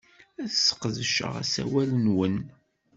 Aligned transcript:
Ad 0.41 0.49
sqedceɣ 0.51 1.33
asawal-nwen. 1.43 2.37